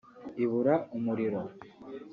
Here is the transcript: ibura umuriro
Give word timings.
ibura 0.43 0.75
umuriro 0.97 1.41